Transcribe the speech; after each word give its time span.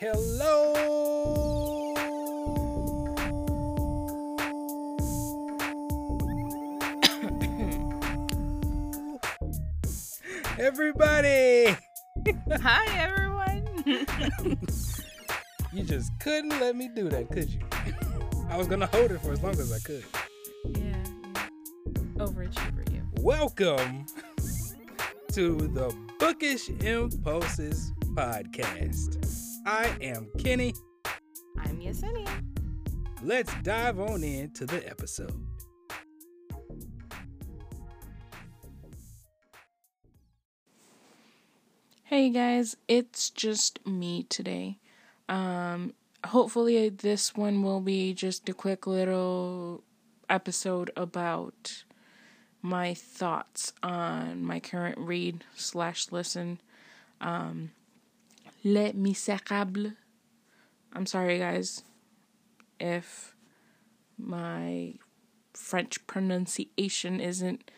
Hello, 0.00 0.74
everybody. 10.58 11.76
Hi, 12.50 12.86
everyone. 12.98 13.66
You 15.72 15.82
just 15.82 16.12
couldn't 16.20 16.50
let 16.60 16.76
me 16.76 16.88
do 16.94 17.08
that, 17.08 17.30
could 17.30 17.50
you? 17.50 17.60
I 18.48 18.56
was 18.56 18.68
gonna 18.68 18.86
hold 18.86 19.10
it 19.10 19.20
for 19.20 19.32
as 19.32 19.42
long 19.42 19.52
as 19.52 19.72
I 19.72 19.78
could. 19.80 20.04
yeah, 20.76 21.02
overachiever, 22.16 22.92
you. 22.92 23.02
Welcome 23.20 24.06
to 25.32 25.56
the 25.56 25.94
Bookish 26.18 26.68
Impulses 26.84 27.92
podcast. 28.14 29.33
I 29.66 29.96
am 30.02 30.28
Kenny. 30.38 30.74
I'm 31.58 31.80
Yesenia. 31.80 32.28
Let's 33.22 33.50
dive 33.62 33.98
on 33.98 34.22
into 34.22 34.66
the 34.66 34.86
episode. 34.86 35.32
Hey 42.02 42.28
guys, 42.28 42.76
it's 42.88 43.30
just 43.30 43.84
me 43.86 44.24
today. 44.24 44.80
Um, 45.30 45.94
hopefully 46.26 46.90
this 46.90 47.34
one 47.34 47.62
will 47.62 47.80
be 47.80 48.12
just 48.12 48.46
a 48.50 48.52
quick 48.52 48.86
little 48.86 49.82
episode 50.28 50.90
about 50.94 51.84
my 52.60 52.92
thoughts 52.92 53.72
on 53.82 54.44
my 54.44 54.60
current 54.60 54.98
read 54.98 55.42
slash 55.54 56.12
listen. 56.12 56.60
Um, 57.22 57.70
Les 58.64 58.92
Miserables. 58.94 59.92
I'm 60.94 61.06
sorry, 61.06 61.38
guys, 61.38 61.82
if 62.80 63.36
my 64.16 64.94
French 65.52 66.04
pronunciation 66.06 67.20
isn't, 67.20 67.70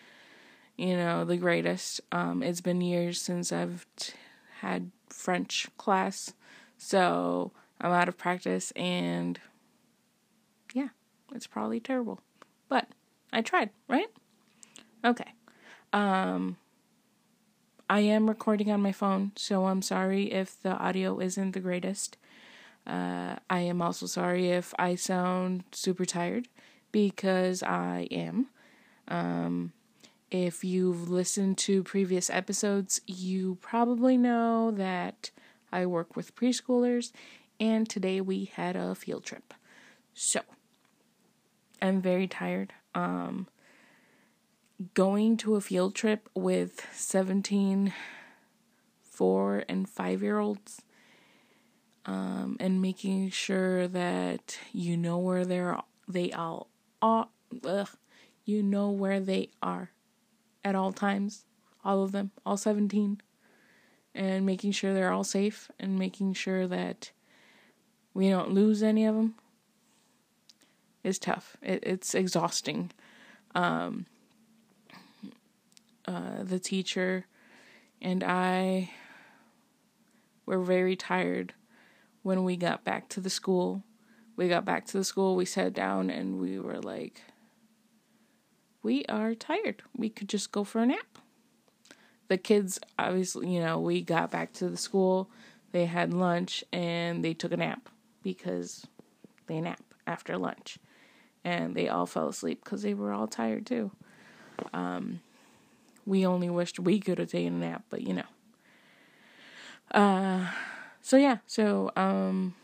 you 0.77 0.97
know, 0.97 1.25
the 1.25 1.37
greatest. 1.37 2.01
Um, 2.13 2.43
it's 2.43 2.61
been 2.61 2.81
years 2.81 3.21
since 3.21 3.53
I've 3.53 3.87
t- 3.97 4.13
had 4.61 4.91
French 5.09 5.69
class, 5.77 6.35
so 6.79 7.53
I'm 7.81 7.93
out 7.93 8.09
of 8.09 8.17
practice, 8.17 8.71
and 8.77 9.41
yeah, 10.73 10.89
it's 11.35 11.47
probably 11.47 11.81
terrible. 11.81 12.21
But 12.69 12.89
I 13.33 13.43
tried, 13.43 13.71
right? 13.89 14.09
Okay. 15.05 15.33
Um, 15.93 16.57
I 17.89 18.01
am 18.01 18.29
recording 18.29 18.71
on 18.73 18.83
my 18.83 18.91
phone, 18.91 19.31
so 19.37 19.67
I'm 19.67 19.81
sorry 19.81 20.33
if 20.33 20.61
the 20.61 20.71
audio 20.71 21.21
isn't 21.21 21.53
the 21.53 21.61
greatest. 21.61 22.17
Uh, 22.85 23.37
I 23.49 23.61
am 23.61 23.81
also 23.81 24.07
sorry 24.07 24.51
if 24.51 24.75
I 24.77 24.97
sound 24.97 25.63
super 25.71 26.05
tired 26.05 26.49
because 26.91 27.63
I 27.63 28.09
am. 28.11 28.49
Um, 29.07 29.73
if 30.33 30.65
you've 30.65 31.09
listened 31.09 31.59
to 31.59 31.85
previous 31.85 32.29
episodes, 32.29 33.01
you 33.07 33.59
probably 33.61 34.17
know 34.17 34.73
that 34.73 35.31
I 35.71 35.87
work 35.87 36.17
with 36.17 36.35
preschoolers, 36.35 37.13
and 37.61 37.89
today 37.89 38.21
we 38.21 38.47
had 38.47 38.75
a 38.75 38.97
field 38.97 39.25
trip. 39.25 39.55
So, 40.13 40.41
I'm 41.81 42.01
very 42.01 42.27
tired. 42.27 42.73
Um, 42.97 43.47
going 44.95 45.37
to 45.39 45.57
a 45.57 45.61
field 45.61 45.95
trip 45.95 46.29
with 46.35 46.87
17 46.93 47.93
four 49.03 49.65
and 49.69 49.89
five 49.89 50.23
year 50.23 50.39
olds 50.39 50.83
um, 52.05 52.57
and 52.61 52.83
making 52.83 53.31
sure 53.31 53.89
that 53.89 54.59
you 54.73 54.97
know 54.97 55.19
where 55.19 55.45
they're 55.45 55.79
they 56.07 56.31
all 56.33 56.69
are 57.01 57.29
ugh, 57.65 57.89
you 58.45 58.63
know 58.63 58.91
where 58.91 59.21
they 59.21 59.49
are 59.63 59.91
at 60.65 60.75
all 60.75 60.93
times 60.93 61.47
all 61.85 62.03
of 62.03 62.13
them 62.13 62.31
all 62.45 62.57
17 62.57 63.21
and 64.15 64.47
making 64.47 64.73
sure 64.73 64.93
they're 64.93 65.13
all 65.13 65.25
safe 65.25 65.71
and 65.79 65.99
making 65.99 66.33
sure 66.35 66.67
that 66.67 67.11
we 68.13 68.29
don't 68.29 68.51
lose 68.51 68.83
any 68.83 69.05
of 69.05 69.15
them 69.15 69.35
is 71.05 71.19
tough. 71.19 71.57
It, 71.63 71.85
it's 71.85 72.15
exhausting. 72.15 72.91
Um, 73.55 74.07
uh, 76.07 76.43
the 76.43 76.59
teacher 76.59 77.27
and 78.01 78.23
i 78.23 78.91
were 80.47 80.61
very 80.61 80.97
tired 80.97 81.53
when 82.23 82.45
we 82.45 82.57
got 82.57 82.85
back 82.85 83.09
to 83.11 83.21
the 83.21 83.31
school. 83.31 83.83
We 84.37 84.49
got 84.49 84.65
back 84.65 84.87
to 84.87 84.99
the 84.99 85.05
school, 85.05 85.37
we 85.37 85.45
sat 85.45 85.75
down, 85.75 86.11
and 86.11 86.41
we 86.41 86.59
were 86.59 86.81
like, 86.81 87.21
we 88.83 89.05
are 89.07 89.35
tired. 89.35 89.83
We 89.97 90.09
could 90.09 90.29
just 90.29 90.53
go 90.53 90.65
for 90.65 90.81
a 90.81 90.87
nap. 90.87 91.19
The 92.29 92.37
kids, 92.37 92.79
obviously, 92.99 93.53
you 93.53 93.61
know, 93.61 93.79
we 93.79 94.03
got 94.03 94.31
back 94.31 94.53
to 94.55 94.69
the 94.69 94.77
school, 94.77 95.31
they 95.73 95.87
had 95.87 96.13
lunch, 96.13 96.65
and 96.73 97.25
they 97.25 97.35
took 97.35 97.53
a 97.53 97.57
nap 97.57 97.89
because 98.23 98.87
they 99.47 99.61
nap 99.61 99.83
after 100.07 100.37
lunch. 100.37 100.79
And 101.45 101.77
they 101.77 101.89
all 101.89 102.07
fell 102.07 102.29
asleep 102.29 102.65
because 102.65 102.83
they 102.83 102.95
were 102.95 103.13
all 103.13 103.29
tired 103.29 103.67
too. 103.67 103.93
Um, 104.73 105.21
we 106.07 106.25
only 106.25 106.49
wished 106.49 106.79
we 106.79 107.01
could 107.01 107.19
have 107.19 107.31
taken 107.31 107.63
a 107.63 107.67
nap, 107.67 107.85
but 107.91 108.03
you 108.03 108.15
know. 108.15 108.23
Uh, 109.91 110.47
so 111.03 111.17
yeah, 111.17 111.39
so 111.47 111.91
um 111.97 112.55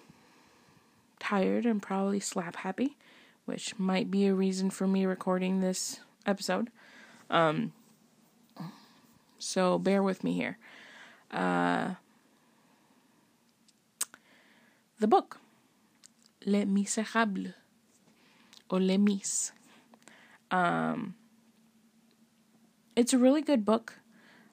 tired 1.21 1.67
and 1.67 1.83
probably 1.83 2.21
slap 2.21 2.57
happy, 2.57 2.97
which 3.45 3.79
might 3.79 4.11
be 4.11 4.27
a 4.27 4.35
reason 4.35 4.71
for 4.71 4.87
me 4.87 5.07
recording 5.07 5.61
this 5.61 6.01
episode. 6.27 6.71
Um 7.31 7.73
so 9.39 9.79
bear 9.79 10.03
with 10.03 10.25
me 10.25 10.35
here. 10.35 10.59
Uh 11.31 11.95
the 14.99 15.07
book 15.07 15.41
Les 16.45 16.65
Miserables 16.65 17.55
or 18.69 18.81
Les 18.81 18.99
Mis. 18.99 19.53
Um 20.51 21.15
it's 22.97 23.13
a 23.13 23.19
really 23.19 23.43
good 23.43 23.65
book. 23.65 23.99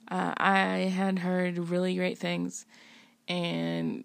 Uh, 0.10 0.34
I 0.38 0.92
had 0.94 1.20
heard 1.20 1.58
really 1.58 1.96
great 1.96 2.18
things, 2.18 2.66
and 3.28 4.04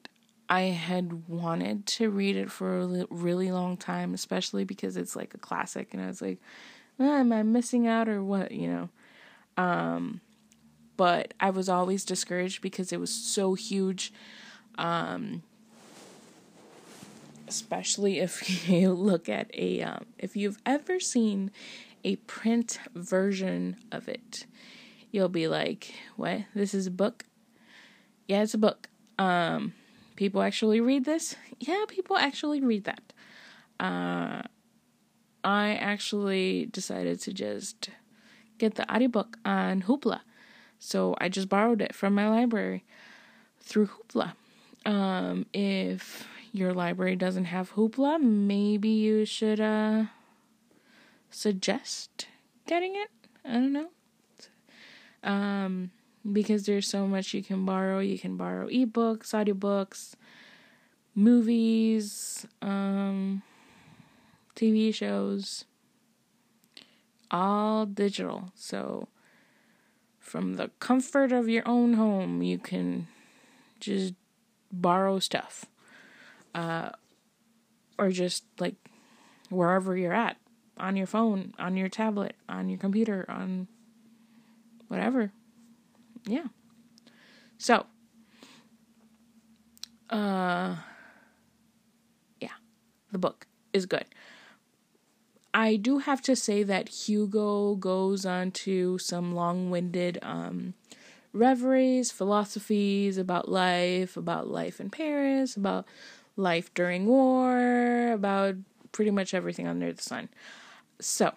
I 0.49 0.63
had 0.63 1.29
wanted 1.29 1.87
to 1.87 2.11
read 2.11 2.37
it 2.37 2.51
for 2.51 2.81
a 2.81 3.07
really 3.11 3.51
long 3.51 3.77
time, 3.77 4.13
especially 4.13 4.65
because 4.65 4.97
it's 4.97 5.17
like 5.17 5.35
a 5.35 5.39
classic, 5.39 5.95
and 5.95 6.03
I 6.03 6.07
was 6.07 6.21
like, 6.21 6.39
oh, 7.01 7.17
"Am 7.17 7.33
I 7.33 7.43
missing 7.43 7.87
out 7.87 8.09
or 8.09 8.23
what?" 8.23 8.53
You 8.53 8.69
know. 8.69 8.89
Um, 9.57 10.21
but 10.97 11.35
I 11.41 11.51
was 11.51 11.69
always 11.69 12.05
discouraged 12.05 12.61
because 12.61 12.93
it 12.93 13.01
was 13.01 13.11
so 13.11 13.55
huge. 13.55 14.13
Um, 14.77 15.43
especially 17.49 18.19
if 18.19 18.69
you 18.69 18.93
look 18.93 19.29
at 19.29 19.51
a 19.55 19.83
um, 19.83 20.07
if 20.19 20.37
you've 20.37 20.59
ever 20.67 21.01
seen 21.01 21.51
a 22.05 22.17
print 22.17 22.79
version 22.95 23.77
of 23.91 24.09
it 24.09 24.47
you'll 25.15 25.29
be 25.29 25.47
like, 25.47 25.95
"What? 26.17 26.41
This 26.57 26.75
is 26.75 26.89
a 26.89 26.91
book?" 26.91 27.25
Yeah, 28.27 28.43
it's 28.43 28.55
a 28.55 28.59
book. 28.59 28.89
Um, 29.17 29.75
people 30.17 30.43
actually 30.43 30.81
read 30.81 31.05
this? 31.05 31.37
Yeah, 31.61 31.85
people 31.87 32.17
actually 32.17 32.61
read 32.61 32.85
that. 32.85 33.13
Uh, 33.79 34.43
I 35.45 35.75
actually 35.75 36.67
decided 36.67 37.21
to 37.21 37.33
just 37.33 37.91
get 38.59 38.75
the 38.75 38.93
audiobook 38.93 39.37
on 39.45 39.83
Hoopla. 39.83 40.21
So 40.81 41.15
I 41.21 41.29
just 41.29 41.49
borrowed 41.49 41.81
it 41.81 41.95
from 41.95 42.15
my 42.15 42.29
library 42.29 42.85
through 43.61 43.89
Hoopla. 43.89 44.33
Um, 44.85 45.47
if 45.53 46.27
your 46.53 46.73
library 46.73 47.15
doesn't 47.15 47.47
have 47.47 47.75
Hoopla, 47.75 48.21
maybe 48.21 48.89
you 48.89 49.25
should 49.25 49.61
uh 49.61 50.05
suggest 51.35 52.27
getting 52.67 52.95
it. 52.97 53.09
I 53.45 53.53
don't 53.53 53.73
know 53.73 53.89
um, 55.25 55.91
because 56.31 56.67
there's 56.67 56.87
so 56.87 57.07
much 57.07 57.35
you 57.35 57.43
can 57.43 57.65
borrow. 57.65 57.99
You 57.99 58.19
can 58.19 58.37
borrow 58.37 58.69
ebooks, 58.69 59.33
audiobooks, 59.33 60.15
movies, 61.15 62.47
um, 62.63 63.43
TV 64.55 64.95
shows, 64.95 65.65
all 67.31 67.87
digital. 67.87 68.53
So, 68.55 69.09
from 70.21 70.55
the 70.55 70.71
comfort 70.79 71.33
of 71.33 71.49
your 71.49 71.67
own 71.67 71.95
home, 71.95 72.43
you 72.43 72.59
can 72.59 73.09
just 73.81 74.15
borrow 74.71 75.19
stuff. 75.19 75.67
Uh, 76.55 76.91
or 77.99 78.11
just 78.11 78.45
like 78.61 78.77
wherever 79.51 79.97
you're 79.97 80.13
at 80.13 80.37
on 80.77 80.97
your 80.97 81.07
phone, 81.07 81.55
on 81.59 81.77
your 81.77 81.89
tablet, 81.89 82.35
on 82.49 82.69
your 82.69 82.79
computer, 82.79 83.25
on 83.29 83.69
whatever. 84.89 85.33
Yeah. 86.27 86.47
So, 87.59 87.87
Uh, 90.11 90.77
yeah, 92.41 92.55
the 93.11 93.19
book 93.19 93.47
is 93.73 93.87
good. 93.87 94.05
I 95.53 95.77
do 95.77 95.99
have 95.99 96.21
to 96.23 96.37
say 96.37 96.63
that 96.63 96.89
Hugo 96.89 97.77
goes 97.77 98.27
on 98.27 98.51
to 98.53 98.99
some 98.99 99.35
long 99.35 99.71
winded 99.71 100.19
um, 100.23 100.75
reveries, 101.33 102.11
philosophies 102.11 103.19
about 103.19 103.49
life, 103.49 104.17
about 104.17 104.49
life 104.49 104.81
in 104.81 104.91
Paris, 104.91 105.57
about 105.57 105.87
life 106.37 106.73
during 106.75 107.07
war, 107.07 108.13
about 108.13 108.57
pretty 108.93 109.11
much 109.11 109.33
everything 109.33 109.67
under 109.67 109.93
the 109.93 110.03
sun. 110.03 110.29
So, 111.01 111.35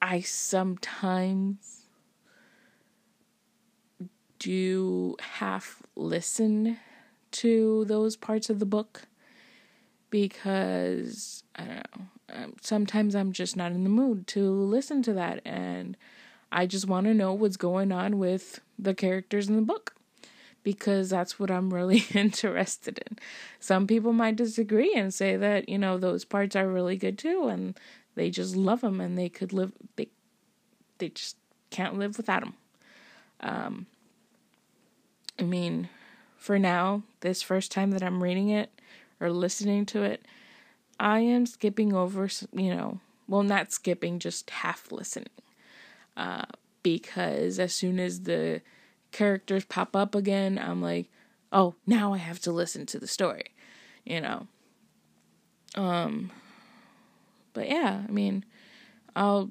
I 0.00 0.20
sometimes 0.20 1.86
do 4.38 5.16
half 5.20 5.82
listen 5.94 6.78
to 7.30 7.84
those 7.84 8.16
parts 8.16 8.50
of 8.50 8.58
the 8.58 8.66
book 8.66 9.02
because 10.10 11.44
I 11.54 11.64
don't 11.64 11.76
know. 11.76 12.02
Um, 12.34 12.54
sometimes 12.62 13.14
I'm 13.14 13.32
just 13.32 13.56
not 13.56 13.72
in 13.72 13.84
the 13.84 13.90
mood 13.90 14.26
to 14.28 14.50
listen 14.50 15.02
to 15.02 15.12
that, 15.14 15.42
and 15.44 15.96
I 16.50 16.66
just 16.66 16.88
want 16.88 17.06
to 17.06 17.14
know 17.14 17.32
what's 17.34 17.56
going 17.56 17.92
on 17.92 18.18
with 18.18 18.60
the 18.78 18.94
characters 18.94 19.48
in 19.48 19.56
the 19.56 19.62
book 19.62 19.94
because 20.62 21.10
that's 21.10 21.38
what 21.38 21.50
I'm 21.50 21.72
really 21.72 22.04
interested 22.14 23.02
in. 23.06 23.18
Some 23.60 23.86
people 23.86 24.12
might 24.12 24.36
disagree 24.36 24.94
and 24.94 25.12
say 25.12 25.36
that, 25.36 25.68
you 25.68 25.78
know, 25.78 25.98
those 25.98 26.24
parts 26.24 26.56
are 26.56 26.68
really 26.68 26.96
good 26.96 27.18
too 27.18 27.48
and 27.48 27.78
they 28.14 28.30
just 28.30 28.56
love 28.56 28.80
them 28.80 29.00
and 29.00 29.16
they 29.16 29.28
could 29.28 29.52
live 29.52 29.72
they 29.96 30.08
they 30.98 31.08
just 31.08 31.36
can't 31.70 31.98
live 31.98 32.16
without 32.16 32.40
them. 32.42 32.54
Um 33.40 33.86
I 35.38 35.44
mean, 35.44 35.88
for 36.36 36.58
now, 36.58 37.02
this 37.20 37.42
first 37.42 37.72
time 37.72 37.90
that 37.92 38.02
I'm 38.02 38.22
reading 38.22 38.50
it 38.50 38.70
or 39.20 39.30
listening 39.30 39.86
to 39.86 40.02
it, 40.02 40.24
I 41.00 41.20
am 41.20 41.46
skipping 41.46 41.92
over, 41.94 42.28
you 42.52 42.74
know, 42.74 43.00
well, 43.26 43.42
not 43.42 43.72
skipping, 43.72 44.18
just 44.18 44.50
half 44.50 44.92
listening. 44.92 45.30
Uh, 46.16 46.44
because 46.82 47.58
as 47.58 47.72
soon 47.72 47.98
as 47.98 48.22
the 48.22 48.60
characters 49.10 49.64
pop 49.64 49.96
up 49.96 50.14
again, 50.14 50.58
I'm 50.58 50.82
like, 50.82 51.08
oh, 51.52 51.74
now 51.86 52.12
I 52.12 52.18
have 52.18 52.40
to 52.40 52.52
listen 52.52 52.86
to 52.86 52.98
the 52.98 53.06
story, 53.06 53.46
you 54.04 54.20
know. 54.20 54.46
Um, 55.74 56.30
but 57.52 57.68
yeah, 57.68 58.02
I 58.06 58.10
mean, 58.10 58.44
I'll, 59.14 59.50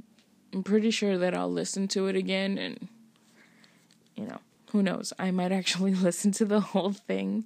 I'm 0.54 0.64
pretty 0.64 0.92
sure 0.92 1.18
that 1.18 1.36
I'll 1.36 1.52
listen 1.52 1.88
to 1.90 2.08
it 2.08 2.16
again, 2.16 2.58
and 2.58 2.88
you 4.16 4.26
know, 4.26 4.40
who 4.72 4.84
knows? 4.84 5.14
I 5.20 5.32
might 5.32 5.52
actually 5.52 5.94
listen 5.96 6.32
to 6.34 6.46
the 6.46 6.60
whole 6.60 6.92
thing 6.94 7.46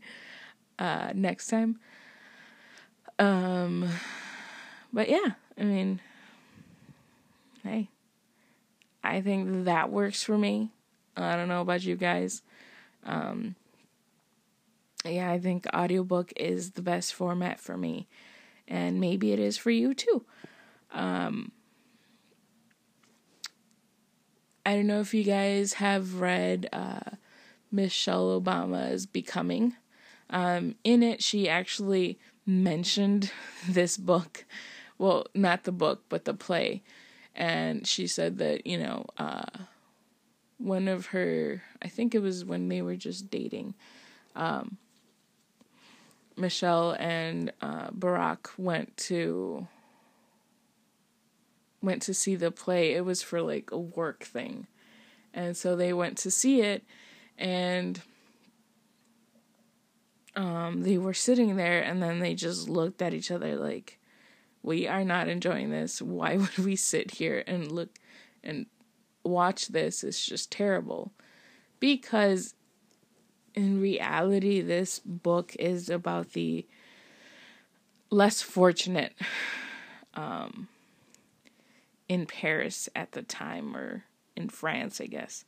uh, 0.79 1.11
next 1.13 1.47
time. 1.47 1.79
Um, 3.17 3.89
but 4.91 5.09
yeah, 5.09 5.31
I 5.57 5.63
mean, 5.63 6.01
hey, 7.63 7.89
I 9.03 9.21
think 9.21 9.65
that 9.65 9.91
works 9.91 10.23
for 10.23 10.37
me. 10.37 10.71
I 11.15 11.35
don't 11.35 11.47
know 11.47 11.61
about 11.61 11.83
you 11.83 11.95
guys. 11.95 12.41
Um, 13.05 13.55
yeah, 15.05 15.31
I 15.31 15.39
think 15.39 15.65
audiobook 15.73 16.33
is 16.35 16.71
the 16.71 16.81
best 16.81 17.13
format 17.13 17.59
for 17.59 17.77
me. 17.77 18.07
And 18.67 18.99
maybe 18.99 19.31
it 19.31 19.39
is 19.39 19.57
for 19.57 19.71
you 19.71 19.93
too. 19.93 20.25
Um, 20.91 21.51
I 24.65 24.73
don't 24.75 24.87
know 24.87 24.99
if 24.99 25.13
you 25.13 25.23
guys 25.23 25.73
have 25.73 26.19
read 26.19 26.67
uh, 26.73 27.11
Michelle 27.71 28.41
Obama's 28.41 29.05
Becoming. 29.05 29.75
Um, 30.29 30.75
in 30.83 31.03
it, 31.03 31.21
she 31.21 31.47
actually 31.47 32.17
mentioned 32.45 33.31
this 33.69 33.97
book. 33.97 34.45
Well, 34.97 35.27
not 35.35 35.65
the 35.65 35.71
book, 35.71 36.03
but 36.09 36.25
the 36.25 36.33
play. 36.33 36.81
And 37.35 37.85
she 37.85 38.07
said 38.07 38.37
that, 38.37 38.65
you 38.65 38.77
know, 38.77 39.05
uh, 39.17 39.45
one 40.57 40.87
of 40.87 41.07
her, 41.07 41.61
I 41.81 41.89
think 41.89 42.15
it 42.15 42.19
was 42.19 42.45
when 42.45 42.69
they 42.69 42.81
were 42.81 42.95
just 42.95 43.29
dating, 43.29 43.75
um, 44.35 44.77
Michelle 46.37 46.95
and 46.99 47.51
uh, 47.61 47.89
Barack 47.89 48.49
went 48.57 48.95
to 48.97 49.67
went 51.81 52.01
to 52.03 52.13
see 52.13 52.35
the 52.35 52.51
play. 52.51 52.93
It 52.93 53.05
was 53.05 53.21
for 53.21 53.41
like 53.41 53.71
a 53.71 53.77
work 53.77 54.23
thing. 54.23 54.67
And 55.33 55.55
so 55.55 55.75
they 55.75 55.93
went 55.93 56.17
to 56.19 56.31
see 56.31 56.61
it 56.61 56.83
and 57.37 58.01
um, 60.35 60.83
they 60.83 60.97
were 60.97 61.13
sitting 61.13 61.55
there 61.55 61.81
and 61.81 62.01
then 62.01 62.19
they 62.19 62.33
just 62.33 62.67
looked 62.67 63.01
at 63.01 63.13
each 63.13 63.31
other 63.31 63.55
like 63.55 63.99
we 64.63 64.87
are 64.87 65.05
not 65.05 65.27
enjoying 65.27 65.69
this. 65.69 66.01
Why 66.01 66.37
would 66.37 66.57
we 66.57 66.75
sit 66.75 67.11
here 67.11 67.43
and 67.45 67.71
look 67.71 67.99
and 68.43 68.65
watch 69.23 69.67
this? 69.67 70.03
It's 70.03 70.25
just 70.25 70.51
terrible. 70.51 71.13
Because 71.79 72.55
in 73.55 73.79
reality, 73.79 74.61
this 74.61 74.99
book 74.99 75.55
is 75.57 75.89
about 75.89 76.33
the 76.33 76.65
less 78.09 78.41
fortunate 78.41 79.13
um, 80.13 80.67
in 82.07 82.25
Paris 82.25 82.89
at 82.95 83.13
the 83.13 83.23
time, 83.23 83.75
or 83.75 84.03
in 84.35 84.49
France, 84.49 84.99
I 84.99 85.05
guess. 85.05 85.45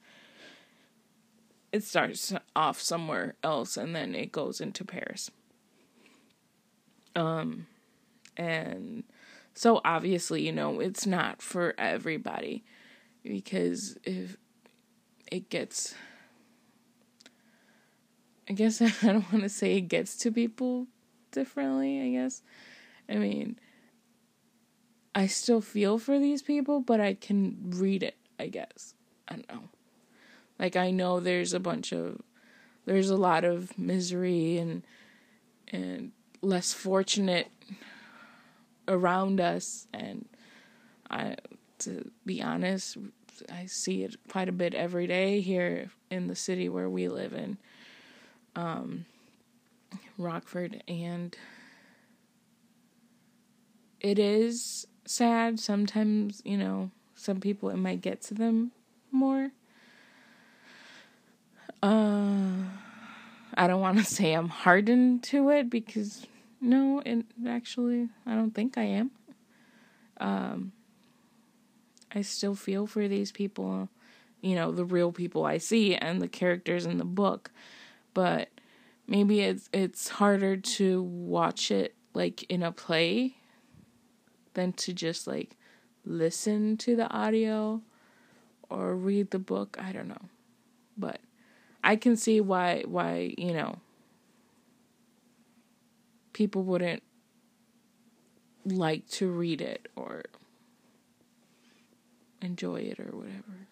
It 1.71 1.83
starts 1.83 2.33
off 2.56 2.80
somewhere 2.80 3.36
else 3.44 3.75
and 3.75 3.94
then 3.94 4.15
it 4.15 4.31
goes 4.31 4.62
into 4.62 4.86
Paris. 4.86 5.30
Um, 7.13 7.68
and 8.38 9.03
so 9.53 9.81
obviously, 9.83 10.45
you 10.45 10.53
know, 10.53 10.80
it's 10.80 11.06
not 11.06 11.42
for 11.42 11.75
everybody 11.77 12.63
because 13.24 13.98
if 14.06 14.38
it 15.30 15.50
gets 15.50 15.94
I 18.50 18.54
guess 18.54 18.82
I 18.82 18.90
don't 19.02 19.32
want 19.32 19.44
to 19.44 19.50
say 19.50 19.78
it 19.78 19.82
gets 19.82 20.16
to 20.18 20.32
people 20.32 20.88
differently, 21.32 22.02
I 22.02 22.10
guess. 22.12 22.42
I 23.10 23.16
mean, 23.16 23.60
I 25.16 25.28
still 25.28 25.62
feel 25.62 25.98
for 25.98 26.20
these 26.20 26.42
people, 26.42 26.80
but 26.80 27.00
I 27.00 27.14
can 27.14 27.72
read 27.76 28.04
it, 28.04 28.16
I 28.40 28.48
guess. 28.48 28.94
I 29.28 29.36
don't 29.36 29.50
know. 29.50 29.64
Like 30.60 30.76
I 30.76 30.92
know 30.92 31.20
there's 31.20 31.54
a 31.54 31.60
bunch 31.60 31.92
of 31.92 32.22
there's 32.86 33.10
a 33.10 33.18
lot 33.18 33.44
of 33.44 33.78
misery 33.78 34.58
and 34.58 34.84
and 35.68 36.12
less 36.42 36.74
fortunate 36.74 37.51
around 38.88 39.42
us 39.42 39.88
and 39.94 40.25
I 41.10 41.36
to 41.80 42.10
be 42.25 42.42
honest, 42.42 42.98
I 43.51 43.66
see 43.68 44.04
it 44.04 44.16
quite 44.30 44.50
a 44.50 44.54
bit 44.54 44.74
every 44.74 45.06
day 45.06 45.42
here 45.42 45.92
in 46.10 46.27
the 46.27 46.36
city 46.36 46.70
where 46.70 46.89
we 46.89 47.08
live 47.08 47.34
in 47.34 47.58
um, 48.58 49.06
Rockford, 50.18 50.84
and 50.88 51.38
it 54.02 54.18
is 54.18 54.88
sad. 55.06 55.60
Sometimes, 55.60 56.42
you 56.44 56.58
know, 56.58 56.90
some 57.16 57.40
people 57.40 57.70
it 57.70 57.78
might 57.78 58.02
get 58.02 58.22
to 58.24 58.34
them 58.34 58.72
more. 59.12 59.52
Uh, 61.84 62.64
I 63.56 63.68
don't 63.68 63.80
want 63.80 64.00
to 64.00 64.04
say 64.16 64.34
I'm 64.34 64.50
hardened 64.50 65.24
to 65.26 65.50
it 65.52 65.70
because 65.70 66.26
no, 66.60 67.02
it 67.06 67.26
actually 67.48 68.10
I 68.26 68.34
don't 68.34 68.56
think 68.56 68.78
I 68.78 68.84
am. 68.84 69.12
Um, 70.20 70.72
I 72.12 72.22
still 72.22 72.56
feel 72.56 72.88
for 72.88 73.08
these 73.08 73.32
people, 73.32 73.90
you 74.42 74.56
know, 74.56 74.72
the 74.72 74.84
real 74.84 75.12
people 75.12 75.46
I 75.46 75.60
see 75.60 75.94
and 75.94 76.20
the 76.20 76.28
characters 76.28 76.88
in 76.88 76.98
the 76.98 77.06
book 77.06 77.52
but 78.17 78.50
maybe 79.05 79.41
it's 79.41 79.69
it's 79.71 80.07
harder 80.07 80.57
to 80.57 81.03
watch 81.03 81.69
it 81.69 81.93
like 82.15 82.41
in 82.51 82.63
a 82.63 82.71
play 82.71 83.36
than 84.55 84.74
to 84.74 84.91
just 84.91 85.27
like 85.27 85.55
listen 86.03 86.77
to 86.77 86.95
the 86.95 87.07
audio 87.12 87.79
or 88.71 88.95
read 88.95 89.29
the 89.29 89.38
book. 89.38 89.77
I 89.79 89.91
don't 89.91 90.07
know. 90.07 90.29
But 90.97 91.21
I 91.83 91.95
can 91.95 92.17
see 92.17 92.41
why 92.41 92.86
why, 92.88 93.36
you 93.38 93.53
know, 93.53 93.77
people 96.33 96.63
wouldn't 96.63 97.03
like 98.65 99.07
to 99.09 99.29
read 99.29 99.62
it 99.62 99.89
or 99.95 100.24
enjoy 102.41 102.77
it 102.77 103.00
or 103.00 103.15
whatever. 103.15 103.67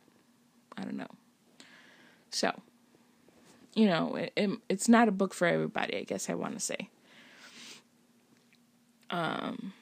I 0.77 0.83
don't 0.83 0.97
know. 0.97 1.15
So, 2.29 2.61
you 3.75 3.87
know, 3.87 4.15
it, 4.15 4.31
it, 4.35 4.49
it's 4.69 4.89
not 4.89 5.07
a 5.07 5.11
book 5.11 5.33
for 5.33 5.45
everybody, 5.45 5.97
I 5.97 6.03
guess 6.03 6.29
I 6.29 6.33
want 6.33 6.53
to 6.53 6.59
say. 6.59 6.89
Um, 9.09 9.73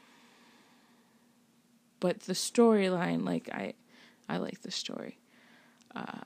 but 1.99 2.21
the 2.21 2.33
storyline, 2.33 3.23
like 3.23 3.49
I, 3.53 3.73
I 4.27 4.37
like 4.37 4.61
the 4.61 4.71
story. 4.71 5.19
Uh, 5.95 6.21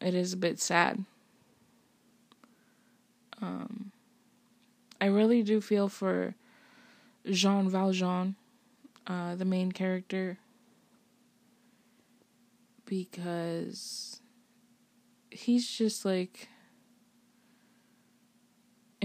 it 0.00 0.14
is 0.14 0.32
a 0.32 0.38
bit 0.38 0.58
sad. 0.58 1.04
Um, 3.40 3.92
I 5.00 5.06
really 5.06 5.42
do 5.42 5.60
feel 5.60 5.88
for 5.88 6.34
Jean 7.30 7.68
Valjean, 7.68 8.36
uh, 9.06 9.34
the 9.34 9.44
main 9.44 9.70
character, 9.70 10.38
because 12.86 14.20
he's 15.30 15.68
just 15.68 16.04
like 16.04 16.48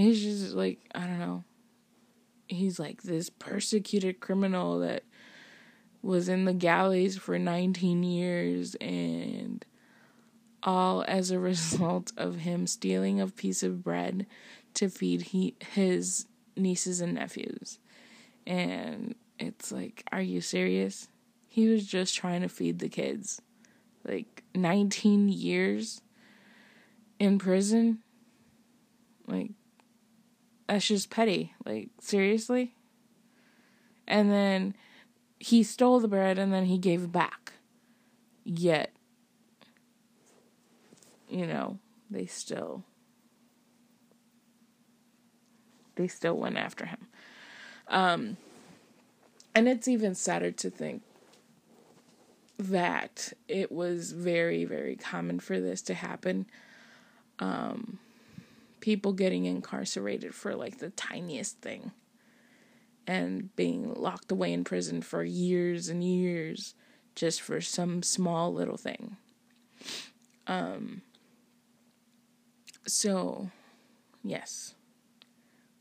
he's 0.02 0.22
just 0.22 0.56
like 0.56 0.80
I 0.94 1.02
don't 1.02 1.20
know. 1.20 1.44
He's 2.48 2.80
like 2.80 3.04
this 3.04 3.30
persecuted 3.30 4.20
criminal 4.20 4.80
that 4.80 5.04
was 6.02 6.30
in 6.30 6.46
the 6.46 6.54
galleys 6.54 7.18
for 7.18 7.38
19 7.38 8.04
years 8.04 8.76
and 8.76 9.64
all 10.64 11.04
as 11.08 11.32
a 11.32 11.40
result 11.52 12.12
of 12.18 12.38
him 12.38 12.68
stealing 12.68 13.20
a 13.20 13.28
piece 13.28 13.64
of 13.64 13.84
bread 13.84 14.26
to 14.76 14.90
feed 14.90 15.22
he, 15.22 15.56
his 15.74 16.26
nieces 16.56 17.02
and 17.02 17.16
nephews. 17.16 17.80
And 18.46 19.16
it's 19.38 19.72
like, 19.72 20.04
are 20.12 20.22
you 20.22 20.42
serious? 20.42 21.08
He 21.48 21.68
was 21.68 21.86
just 21.86 22.16
trying 22.16 22.42
to 22.42 22.50
feed 22.50 22.80
the 22.80 22.90
kids. 22.90 23.42
Like 24.08 24.44
19 24.56 25.30
years 25.30 26.02
in 27.20 27.38
prison? 27.38 28.00
Like, 29.28 29.52
that's 30.70 30.88
just 30.88 31.10
petty. 31.10 31.54
Like, 31.66 31.90
seriously? 32.00 32.76
And 34.08 34.32
then 34.32 34.76
he 35.40 35.64
stole 35.64 36.00
the 36.00 36.08
bread 36.08 36.38
and 36.38 36.54
then 36.54 36.66
he 36.66 36.78
gave 36.78 37.04
it 37.04 37.12
back. 37.12 37.54
Yet, 38.44 38.92
you 41.28 41.48
know, 41.48 41.80
they 42.10 42.26
still 42.28 42.84
they 45.96 46.08
still 46.08 46.38
went 46.38 46.58
after 46.58 46.86
him. 46.86 47.08
Um 47.88 48.38
and 49.56 49.68
it's 49.68 49.88
even 49.88 50.16
sadder 50.16 50.52
to 50.52 50.70
think 50.70 51.02
that 52.58 53.34
it 53.48 53.72
was 53.72 54.12
very 54.12 54.66
very 54.66 54.96
common 54.96 55.40
for 55.40 55.60
this 55.60 55.82
to 55.84 55.94
happen. 55.94 56.46
Um 57.40 58.00
people 58.80 59.14
getting 59.14 59.46
incarcerated 59.46 60.34
for 60.34 60.56
like 60.56 60.80
the 60.80 60.90
tiniest 60.92 61.62
thing 61.62 61.92
and 63.08 63.56
being 63.56 63.94
locked 63.94 64.32
away 64.32 64.54
in 64.54 64.64
prison 64.64 65.02
for 65.02 65.24
years 65.24 65.90
and 65.90 66.04
years 66.04 66.76
just 67.16 67.42
for 67.42 67.60
some 67.60 68.04
small 68.04 68.54
little 68.54 68.78
thing. 68.78 69.18
Um 70.48 71.02
so 72.86 73.50
yes. 74.24 74.76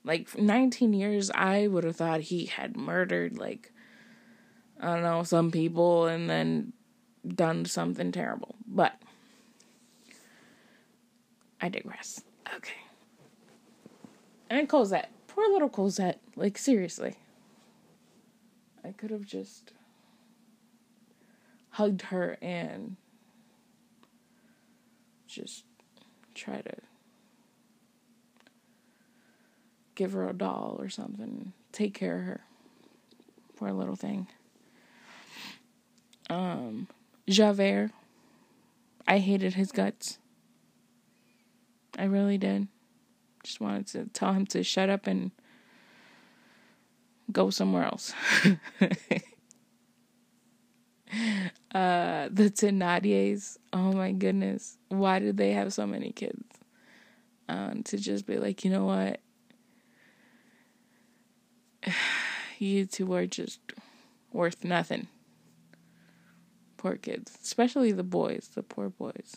Like 0.04 0.38
19 0.38 0.92
years 0.92 1.30
I 1.34 1.66
would 1.66 1.84
have 1.84 1.96
thought 1.96 2.20
he 2.20 2.46
had 2.46 2.76
murdered 2.76 3.38
like 3.38 3.72
I 4.80 4.94
don't 4.94 5.02
know 5.02 5.22
some 5.22 5.50
people 5.50 6.06
and 6.06 6.30
then 6.30 6.72
done 7.26 7.64
something 7.64 8.12
terrible. 8.12 8.54
But 8.66 9.00
I 11.60 11.68
digress. 11.68 12.22
Okay. 12.54 12.72
And 14.50 14.68
Cosette 14.68 15.10
Poor 15.38 15.52
little 15.52 15.68
Cosette. 15.68 16.20
Like, 16.34 16.58
seriously. 16.58 17.14
I 18.84 18.90
could 18.90 19.12
have 19.12 19.24
just 19.24 19.72
hugged 21.70 22.02
her 22.02 22.36
and 22.42 22.96
just 25.28 25.62
try 26.34 26.60
to 26.60 26.74
give 29.94 30.10
her 30.10 30.28
a 30.28 30.32
doll 30.32 30.74
or 30.80 30.88
something, 30.88 31.52
take 31.70 31.94
care 31.94 32.18
of 32.18 32.24
her. 32.24 32.40
Poor 33.54 33.70
little 33.70 33.94
thing. 33.94 34.26
Um, 36.28 36.88
Javert, 37.28 37.92
I 39.06 39.18
hated 39.18 39.54
his 39.54 39.70
guts. 39.70 40.18
I 41.96 42.06
really 42.06 42.38
did. 42.38 42.66
Just 43.48 43.62
wanted 43.62 43.86
to 43.86 44.04
tell 44.12 44.34
him 44.34 44.44
to 44.48 44.62
shut 44.62 44.90
up 44.90 45.06
and 45.06 45.30
go 47.32 47.48
somewhere 47.48 47.84
else. 47.84 48.12
uh, 48.44 48.50
the 52.30 52.50
Thénardiers, 52.50 53.56
oh 53.72 53.94
my 53.94 54.12
goodness, 54.12 54.76
why 54.90 55.18
did 55.18 55.38
they 55.38 55.52
have 55.52 55.72
so 55.72 55.86
many 55.86 56.12
kids? 56.12 56.44
Um, 57.48 57.82
to 57.84 57.96
just 57.96 58.26
be 58.26 58.36
like, 58.36 58.66
you 58.66 58.70
know 58.70 58.84
what? 58.84 59.22
you 62.58 62.84
two 62.84 63.14
are 63.14 63.24
just 63.24 63.60
worth 64.30 64.62
nothing. 64.62 65.08
Poor 66.76 66.96
kids, 66.96 67.38
especially 67.42 67.92
the 67.92 68.04
boys, 68.04 68.50
the 68.54 68.62
poor 68.62 68.90
boys. 68.90 69.36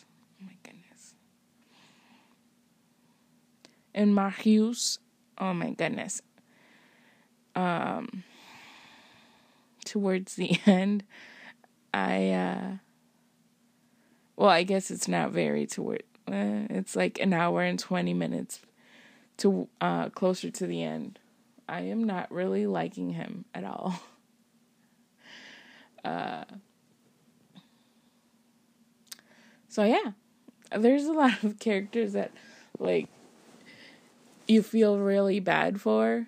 And 3.94 4.16
Marius. 4.16 5.00
Oh 5.38 5.54
my 5.54 5.72
goodness. 5.72 6.22
Um, 7.56 8.24
towards 9.86 10.36
the 10.36 10.58
end, 10.66 11.04
I, 11.94 12.30
uh, 12.30 12.72
well, 14.36 14.50
I 14.50 14.64
guess 14.64 14.92
it's 14.92 15.08
not 15.08 15.32
very 15.32 15.66
toward, 15.66 16.04
uh, 16.28 16.68
it's 16.70 16.96
like 16.96 17.20
an 17.20 17.34
hour 17.34 17.62
and 17.62 17.78
20 17.78 18.14
minutes 18.14 18.62
to, 19.38 19.68
uh, 19.82 20.10
closer 20.10 20.50
to 20.52 20.68
the 20.68 20.84
end. 20.84 21.20
I 21.68 21.82
am 21.82 22.04
not 22.04 22.32
really 22.32 22.68
liking 22.68 23.12
him 23.12 23.46
at 23.54 23.64
all. 23.64 23.96
Uh, 26.04 26.44
so 29.68 29.84
yeah, 29.84 30.14
there's 30.76 31.06
a 31.06 31.14
lot 31.14 31.44
of 31.44 31.60
characters 31.60 32.14
that, 32.14 32.32
like, 32.80 33.08
you 34.48 34.62
feel 34.62 34.98
really 34.98 35.40
bad 35.40 35.80
for 35.80 36.28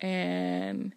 and 0.00 0.94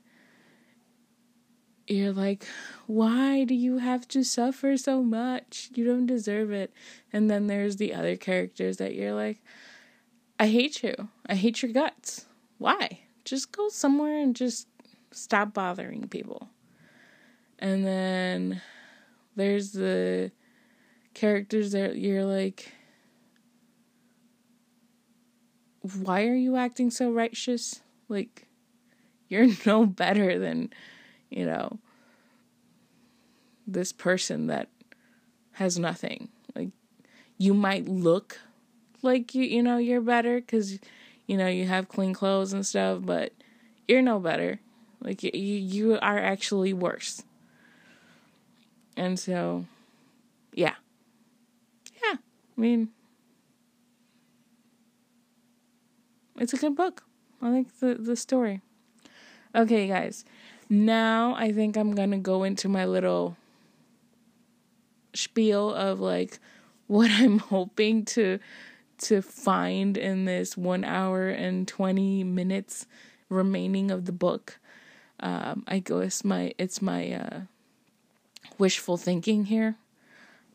you're 1.88 2.14
like 2.14 2.46
why 2.88 3.44
do 3.44 3.54
you 3.54 3.80
have 3.80 4.08
to 4.10 4.24
suffer 4.24 4.78
so 4.78 5.02
much? 5.02 5.70
You 5.74 5.86
don't 5.86 6.06
deserve 6.06 6.52
it. 6.52 6.72
And 7.12 7.30
then 7.30 7.48
there's 7.48 7.78
the 7.78 7.94
other 7.94 8.16
characters 8.16 8.78
that 8.78 8.96
you're 8.96 9.14
like 9.14 9.42
i 10.38 10.48
hate 10.48 10.84
you. 10.84 10.94
I 11.26 11.36
hate 11.36 11.62
your 11.62 11.72
guts. 11.72 12.26
Why? 12.58 13.00
Just 13.24 13.52
go 13.52 13.70
somewhere 13.70 14.20
and 14.22 14.36
just 14.36 14.68
stop 15.12 15.54
bothering 15.54 16.10
people. 16.10 16.50
And 17.58 17.86
then 17.86 18.62
there's 19.36 19.72
the 19.72 20.32
characters 21.14 21.72
that 21.72 21.96
you're 21.96 22.26
like 22.26 22.74
why 25.94 26.26
are 26.26 26.36
you 26.36 26.56
acting 26.56 26.90
so 26.90 27.12
righteous? 27.12 27.82
Like, 28.10 28.48
you're 29.28 29.48
no 29.66 29.86
better 29.86 30.40
than, 30.40 30.72
you 31.30 31.46
know, 31.46 31.80
this 33.68 33.92
person 33.92 34.48
that 34.48 34.70
has 35.54 35.78
nothing. 35.80 36.30
Like, 36.56 36.70
you 37.38 37.54
might 37.54 37.88
look 37.88 38.40
like 39.02 39.36
you, 39.36 39.44
you 39.44 39.62
know, 39.62 39.78
you're 39.78 40.02
better 40.02 40.40
because, 40.40 40.80
you 41.28 41.38
know, 41.38 41.48
you 41.48 41.66
have 41.66 41.88
clean 41.88 42.14
clothes 42.14 42.54
and 42.54 42.66
stuff, 42.66 43.00
but 43.02 43.34
you're 43.88 44.02
no 44.02 44.20
better. 44.20 44.60
Like, 45.02 45.24
you, 45.24 45.32
you 45.34 46.00
are 46.02 46.18
actually 46.18 46.74
worse. 46.74 47.24
And 48.98 49.20
so, 49.20 49.66
yeah. 50.54 50.76
Yeah. 52.04 52.16
I 52.16 52.62
mean, 52.62 52.90
It's 56.38 56.54
a 56.54 56.58
good 56.58 56.76
book. 56.76 57.04
I 57.42 57.50
like 57.50 57.80
the, 57.80 57.96
the 57.96 58.16
story. 58.16 58.62
Okay, 59.54 59.88
guys. 59.88 60.26
Now 60.70 61.36
I 61.36 61.52
think 61.52 61.78
I'm 61.78 61.96
going 61.96 62.12
to 62.12 62.18
go 62.18 62.44
into 62.44 62.68
my 62.68 62.86
little 62.86 63.38
spiel 65.14 65.74
of 65.74 66.00
like 66.00 66.40
what 66.88 67.10
I'm 67.14 67.40
hoping 67.40 68.06
to 68.06 68.40
to 68.98 69.22
find 69.22 69.98
in 69.98 70.24
this 70.24 70.56
1 70.56 70.86
hour 70.86 71.28
and 71.28 71.68
20 71.68 72.24
minutes 72.24 72.88
remaining 73.28 73.92
of 73.92 74.06
the 74.06 74.14
book. 74.14 74.58
Um, 75.20 75.64
I 75.68 75.80
guess 75.80 76.24
my 76.24 76.54
it's 76.58 76.82
my 76.82 77.12
uh, 77.12 77.40
wishful 78.58 78.98
thinking 78.98 79.46
here. 79.46 79.76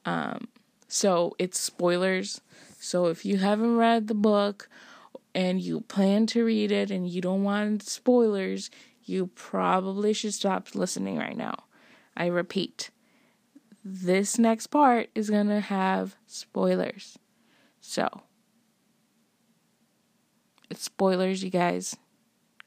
Um, 0.05 0.49
so 0.89 1.37
it's 1.39 1.59
spoilers. 1.59 2.41
So 2.79 3.07
if 3.07 3.25
you 3.25 3.39
haven't 3.39 3.77
read 3.77 4.09
the 4.09 4.15
book 4.15 4.69
and 5.35 5.61
you 5.61 5.83
plan 5.83 6.27
to 6.27 6.45
read 6.45 6.73
it 6.73 6.91
and 6.91 7.09
you 7.09 7.21
don't 7.21 7.45
want 7.45 7.83
spoilers, 7.83 8.71
you 9.05 9.29
probably 9.29 10.13
should 10.13 10.35
stop 10.35 10.75
listening 10.75 11.19
right 11.19 11.37
now. 11.37 11.55
I 12.17 12.27
repeat, 12.27 12.91
this 13.85 14.39
next 14.39 14.69
part 14.69 15.09
is 15.15 15.31
going 15.31 15.49
to 15.49 15.61
have 15.61 16.17
spoilers. 16.27 17.19
So, 17.81 18.23
it's 20.71 20.85
spoilers, 20.85 21.43
you 21.43 21.51
guys. 21.51 21.97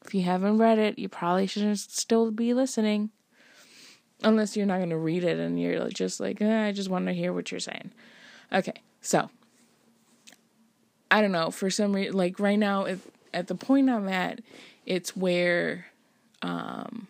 If 0.04 0.14
you 0.14 0.22
haven't 0.22 0.58
read 0.58 0.78
it, 0.78 0.98
you 0.98 1.08
probably 1.08 1.46
should 1.46 1.78
still 1.78 2.30
be 2.30 2.52
listening. 2.52 3.10
Unless 4.22 4.56
you're 4.56 4.66
not 4.66 4.78
going 4.78 4.90
to 4.90 4.98
read 4.98 5.24
it 5.24 5.38
and 5.38 5.60
you're 5.60 5.88
just 5.88 6.20
like, 6.20 6.40
eh, 6.40 6.66
I 6.66 6.72
just 6.72 6.90
want 6.90 7.06
to 7.06 7.12
hear 7.12 7.32
what 7.32 7.50
you're 7.50 7.60
saying. 7.60 7.92
Okay, 8.52 8.74
so 9.00 9.30
I 11.10 11.20
don't 11.20 11.32
know. 11.32 11.50
For 11.50 11.70
some 11.70 11.94
reason, 11.94 12.14
like 12.14 12.40
right 12.40 12.58
now, 12.58 12.84
if, 12.84 13.06
at 13.32 13.48
the 13.48 13.54
point 13.54 13.90
I'm 13.90 14.08
at, 14.08 14.40
it's 14.86 15.16
where 15.16 15.86
um, 16.42 17.08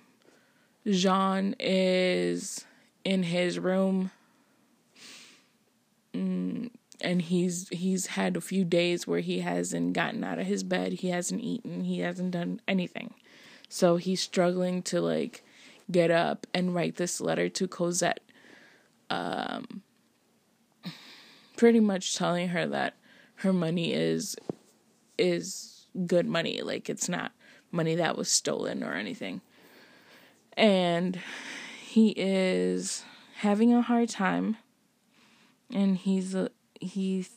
Jean 0.87 1.55
is 1.59 2.65
in 3.05 3.23
his 3.23 3.59
room. 3.59 4.11
Mm, 6.15 6.71
and 7.01 7.23
he's 7.23 7.69
he's 7.69 8.07
had 8.07 8.37
a 8.37 8.41
few 8.41 8.65
days 8.65 9.07
where 9.07 9.21
he 9.21 9.41
hasn't 9.41 9.93
gotten 9.93 10.23
out 10.23 10.39
of 10.39 10.47
his 10.47 10.63
bed, 10.63 10.95
he 10.95 11.09
hasn't 11.09 11.43
eaten, 11.43 11.85
he 11.85 12.01
hasn't 12.01 12.31
done 12.31 12.61
anything. 12.69 13.15
So 13.69 13.97
he's 13.97 14.21
struggling 14.21 14.83
to 14.85 15.01
like 15.01 15.43
get 15.91 16.11
up 16.11 16.47
and 16.55 16.75
write 16.75 16.97
this 16.97 17.21
letter 17.21 17.49
to 17.49 17.69
Cosette. 17.69 18.21
Um 19.11 19.83
pretty 21.57 21.81
much 21.81 22.15
telling 22.17 22.49
her 22.49 22.67
that 22.67 22.95
her 23.45 23.53
money 23.53 23.93
is 23.93 24.37
is 25.17 25.87
good 26.07 26.27
money, 26.27 26.63
like 26.63 26.91
it's 26.91 27.09
not 27.09 27.33
money 27.71 27.95
that 27.95 28.17
was 28.17 28.29
stolen 28.29 28.83
or 28.83 28.95
anything. 28.95 29.41
And 30.57 31.21
he 31.81 32.15
is 32.17 33.05
having 33.37 33.73
a 33.73 33.83
hard 33.83 34.09
time 34.09 34.57
and 35.73 35.97
he's 35.97 36.35
a 36.35 36.51
he's 36.81 37.31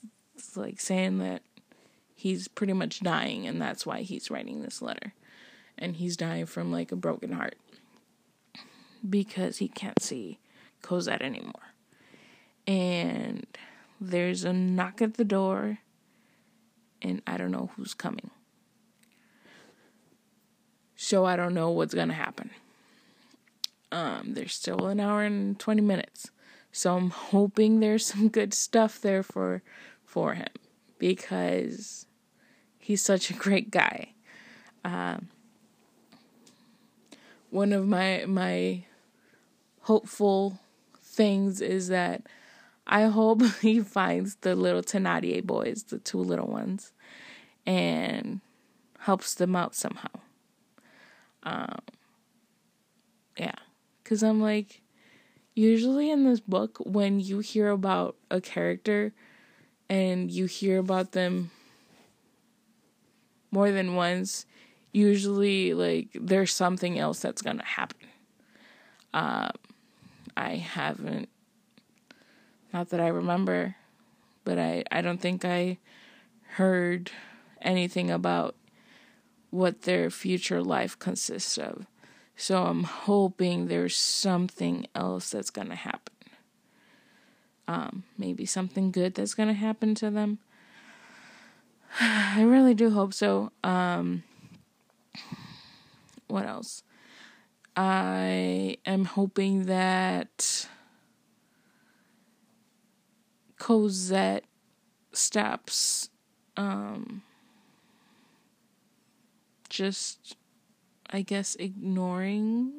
like 0.56 0.80
saying 0.80 1.20
that 1.20 1.42
he's 2.16 2.48
pretty 2.48 2.74
much 2.74 3.02
dying 3.02 3.46
and 3.46 3.62
that's 3.62 3.86
why 3.86 4.02
he's 4.02 4.32
writing 4.32 4.62
this 4.62 4.82
letter. 4.82 5.14
And 5.78 5.98
he's 5.98 6.18
dying 6.18 6.48
from 6.48 6.72
like 6.72 6.92
a 6.92 6.96
broken 6.96 7.34
heart 7.34 7.56
because 9.08 9.58
he 9.58 9.68
can't 9.68 10.02
see 10.02 10.40
Cosette 10.82 11.22
anymore. 11.22 11.74
And 12.66 13.46
there's 14.02 14.44
a 14.44 14.54
knock 14.54 15.02
at 15.02 15.16
the 15.16 15.26
door 15.26 15.80
and 17.02 17.22
I 17.28 17.38
don't 17.38 17.52
know 17.52 17.72
who's 17.76 17.94
coming. 17.94 18.32
So 20.96 21.26
I 21.26 21.36
don't 21.36 21.54
know 21.54 21.70
what's 21.70 21.94
going 21.94 22.08
to 22.08 22.14
happen. 22.14 22.50
Um, 23.92 24.34
there's 24.34 24.54
still 24.54 24.88
an 24.88 25.00
hour 25.00 25.24
and 25.24 25.58
20 25.60 25.82
minutes. 25.82 26.32
So 26.72 26.96
I'm 26.96 27.10
hoping 27.10 27.80
there's 27.80 28.06
some 28.06 28.30
good 28.30 28.54
stuff 28.54 29.02
there 29.02 29.24
for 29.24 29.64
for 30.06 30.34
him 30.34 30.48
because 31.00 32.06
he's 32.78 33.02
such 33.02 33.30
a 33.30 33.34
great 33.34 33.72
guy. 33.72 34.14
Um, 34.84 35.30
one 37.50 37.74
of 37.74 37.88
my 37.88 38.26
my 38.28 38.84
hopeful 39.82 40.60
things 41.02 41.62
is 41.62 41.88
that 41.88 42.24
I 42.88 43.04
hope 43.04 43.44
he 43.62 43.82
finds 43.82 44.36
the 44.36 44.56
little 44.56 44.82
Thénardier 44.82 45.44
boys, 45.44 45.84
the 45.84 46.00
two 46.00 46.20
little 46.20 46.48
ones, 46.48 46.94
and 47.66 48.42
helps 49.00 49.36
them 49.36 49.56
out 49.56 49.76
somehow. 49.76 50.10
Um, 51.44 51.80
yeah, 53.38 53.56
because 54.04 54.24
I'm 54.24 54.42
like, 54.42 54.82
usually 55.54 56.10
in 56.10 56.24
this 56.24 56.40
book, 56.40 56.78
when 56.86 57.20
you 57.20 57.40
hear 57.40 57.70
about 57.70 58.16
a 58.32 58.42
character 58.42 59.14
and 59.90 60.32
you 60.32 60.46
hear 60.46 60.80
about 60.80 61.12
them 61.12 61.52
more 63.52 63.72
than 63.72 63.96
once, 63.96 64.46
usually 64.92 65.74
like 65.74 66.10
there's 66.14 66.54
something 66.54 66.98
else 66.98 67.20
that's 67.20 67.42
gonna 67.42 67.64
happen. 67.64 68.08
Um, 69.14 69.52
I 70.36 70.56
haven't, 70.56 71.30
not 72.74 72.90
that 72.90 73.00
I 73.00 73.08
remember, 73.08 73.76
but 74.44 74.58
I 74.58 74.84
I 74.92 75.02
don't 75.02 75.22
think 75.22 75.46
I 75.46 75.78
heard 76.56 77.12
anything 77.62 78.12
about 78.12 78.56
what 79.50 79.84
their 79.84 80.10
future 80.10 80.62
life 80.62 80.98
consists 81.00 81.58
of. 81.58 81.86
So 82.36 82.66
I'm 82.66 82.84
hoping 82.84 83.68
there's 83.68 83.96
something 83.96 84.88
else 84.94 85.32
that's 85.32 85.50
going 85.50 85.70
to 85.70 85.76
happen. 85.76 86.14
Um, 87.68 88.04
maybe 88.18 88.46
something 88.46 88.92
good 88.92 89.16
that's 89.16 89.34
going 89.34 89.50
to 89.50 89.56
happen 89.56 89.96
to 89.96 90.12
them. 90.12 90.40
I 92.00 92.44
really 92.44 92.76
do 92.76 92.92
hope 92.92 93.14
so. 93.14 93.52
Um, 93.64 94.24
what 96.28 96.46
else? 96.46 96.84
I 97.76 98.78
am 98.86 99.06
hoping 99.06 99.66
that 99.66 100.68
Cosette 103.58 104.44
stops 105.14 106.10
um, 106.56 107.24
just 109.70 110.36
I 111.10 111.22
guess, 111.22 111.56
ignoring 111.56 112.74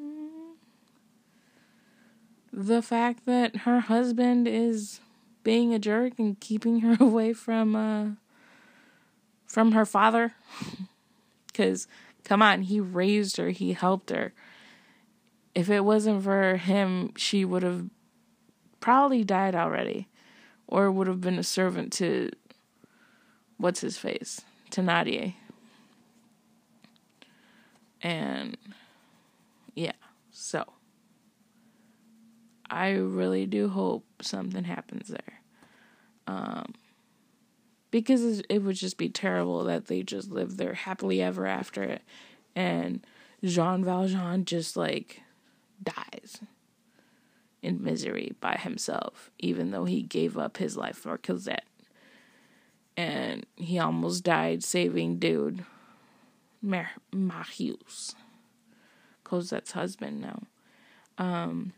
the 2.52 2.82
fact 2.82 3.24
that 3.26 3.58
her 3.58 3.80
husband 3.80 4.46
is 4.48 5.00
being 5.44 5.72
a 5.72 5.78
jerk 5.78 6.18
and 6.18 6.38
keeping 6.40 6.80
her 6.80 6.96
away 7.00 7.32
from 7.32 7.74
uh 7.74 8.06
from 9.46 9.72
her 9.72 9.86
father. 9.86 10.34
Cuz 11.54 11.86
come 12.24 12.42
on 12.42 12.62
he 12.62 12.80
raised 12.80 13.38
her 13.38 13.48
he 13.50 13.72
helped 13.72 14.10
her. 14.10 14.32
If 15.54 15.70
it 15.70 15.84
wasn't 15.84 16.22
for 16.22 16.56
him 16.56 17.12
she 17.16 17.44
would 17.44 17.62
have 17.62 17.86
probably 18.80 19.24
died 19.24 19.54
already 19.54 20.08
or 20.68 20.90
would 20.90 21.06
have 21.06 21.20
been 21.20 21.38
a 21.38 21.42
servant 21.44 21.92
to 21.94 22.30
what's 23.56 23.80
his 23.80 23.98
face? 23.98 24.42
Thénardier 24.70 25.34
and 28.02 28.56
yeah, 29.74 29.92
so 30.30 30.64
I 32.70 32.90
really 32.90 33.46
do 33.46 33.68
hope 33.68 34.04
something 34.20 34.64
happens 34.64 35.08
there. 35.08 35.40
Um, 36.26 36.74
because 37.90 38.42
it 38.50 38.58
would 38.58 38.76
just 38.76 38.98
be 38.98 39.08
terrible 39.08 39.64
that 39.64 39.86
they 39.86 40.02
just 40.02 40.30
live 40.30 40.58
there 40.58 40.74
happily 40.74 41.22
ever 41.22 41.46
after 41.46 41.98
and 42.54 43.06
Jean 43.42 43.84
Valjean 43.84 44.44
just 44.44 44.76
like 44.76 45.22
dies 45.82 46.40
in 47.62 47.82
misery 47.82 48.34
by 48.40 48.56
himself, 48.56 49.30
even 49.38 49.70
though 49.70 49.84
he 49.84 50.02
gave 50.02 50.38
up 50.38 50.58
his 50.58 50.76
life 50.76 50.96
for 50.96 51.18
Cosette. 51.18 51.64
And 52.96 53.46
he 53.56 53.78
almost 53.78 54.24
died 54.24 54.64
saving 54.64 55.18
dude 55.18 55.64
Mar- 56.60 56.90
Marius, 57.12 58.14
Cosette's 59.22 59.72
husband 59.72 60.20
now. 60.20 60.42
Um, 61.16 61.72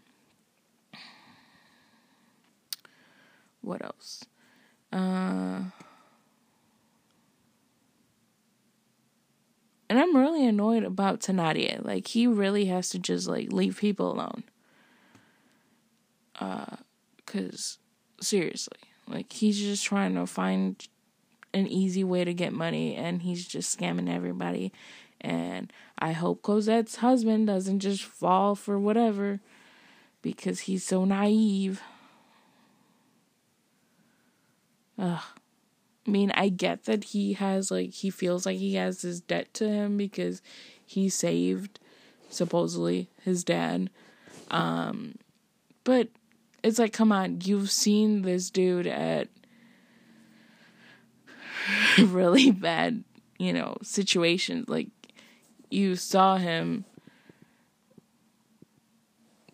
what 3.60 3.84
else? 3.84 4.24
Uh, 4.92 5.62
and 9.88 9.98
I'm 9.98 10.16
really 10.16 10.46
annoyed 10.46 10.84
about 10.84 11.20
Thénardier. 11.20 11.84
Like 11.84 12.08
he 12.08 12.26
really 12.26 12.66
has 12.66 12.88
to 12.90 12.98
just 12.98 13.28
like 13.28 13.52
leave 13.52 13.78
people 13.78 14.12
alone. 14.12 14.44
Uh, 16.40 16.76
cause 17.26 17.78
seriously, 18.20 18.78
like 19.06 19.32
he's 19.32 19.60
just 19.60 19.84
trying 19.84 20.14
to 20.14 20.26
find 20.26 20.88
an 21.52 21.66
easy 21.66 22.02
way 22.02 22.24
to 22.24 22.32
get 22.32 22.52
money 22.52 22.96
and 22.96 23.22
he's 23.22 23.46
just 23.46 23.78
scamming 23.78 24.12
everybody. 24.12 24.72
And 25.20 25.72
I 25.98 26.12
hope 26.12 26.42
Cosette's 26.42 26.96
husband 26.96 27.46
doesn't 27.46 27.80
just 27.80 28.02
fall 28.02 28.54
for 28.54 28.78
whatever 28.78 29.40
because 30.22 30.60
he's 30.60 30.84
so 30.84 31.04
naive. 31.04 31.82
Ugh. 34.98 35.22
I 36.06 36.10
mean, 36.10 36.30
I 36.34 36.48
get 36.48 36.84
that 36.84 37.04
he 37.04 37.34
has, 37.34 37.70
like, 37.70 37.92
he 37.92 38.08
feels 38.10 38.46
like 38.46 38.56
he 38.56 38.74
has 38.74 39.02
this 39.02 39.20
debt 39.20 39.52
to 39.54 39.68
him 39.68 39.96
because 39.98 40.40
he 40.84 41.08
saved, 41.10 41.78
supposedly, 42.30 43.10
his 43.22 43.44
dad. 43.44 43.90
Um, 44.50 45.16
but 45.84 46.08
it's 46.62 46.78
like, 46.78 46.92
come 46.92 47.12
on, 47.12 47.40
you've 47.42 47.70
seen 47.70 48.22
this 48.22 48.50
dude 48.50 48.86
at 48.86 49.28
really 51.98 52.50
bad, 52.50 53.04
you 53.38 53.52
know, 53.52 53.76
situations. 53.82 54.68
Like 54.68 54.88
you 55.70 55.96
saw 55.96 56.36
him 56.36 56.84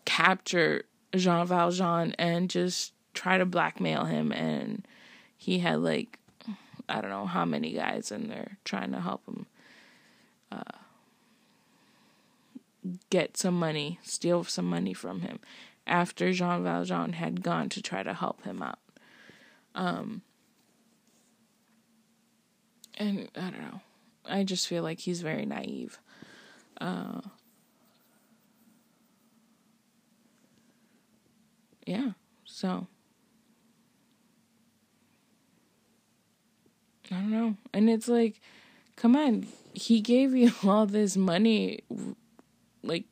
capture 0.05 0.83
Jean 1.15 1.45
Valjean 1.45 2.13
and 2.17 2.49
just 2.49 2.93
try 3.13 3.37
to 3.37 3.45
blackmail 3.45 4.05
him 4.05 4.31
and 4.31 4.85
he 5.37 5.59
had 5.59 5.79
like 5.79 6.19
I 6.89 7.01
don't 7.01 7.09
know 7.09 7.25
how 7.25 7.43
many 7.43 7.73
guys 7.73 8.11
in 8.11 8.29
there 8.29 8.57
trying 8.63 8.91
to 8.91 9.01
help 9.01 9.25
him. 9.27 9.45
Uh, 10.51 10.77
get 13.09 13.35
some 13.35 13.59
money, 13.59 13.99
steal 14.03 14.45
some 14.45 14.65
money 14.65 14.93
from 14.93 15.19
him 15.19 15.39
after 15.87 16.31
Jean 16.33 16.63
Valjean 16.63 17.13
had 17.13 17.41
gone 17.41 17.69
to 17.69 17.81
try 17.81 18.03
to 18.03 18.13
help 18.13 18.43
him 18.43 18.61
out. 18.61 18.79
Um, 19.73 20.21
and 22.95 23.29
I 23.35 23.41
don't 23.41 23.61
know. 23.61 23.81
I 24.25 24.43
just 24.43 24.67
feel 24.67 24.83
like 24.83 24.99
he's 24.99 25.21
very 25.21 25.45
naive. 25.45 25.99
Uh, 26.81 27.21
yeah, 31.85 32.11
so 32.45 32.87
I 37.11 37.15
don't 37.15 37.31
know. 37.31 37.55
And 37.73 37.89
it's 37.89 38.07
like, 38.07 38.41
come 38.95 39.15
on, 39.15 39.47
he 39.73 40.01
gave 40.01 40.35
you 40.35 40.51
all 40.65 40.85
this 40.85 41.15
money. 41.15 41.79
Like, 42.83 43.05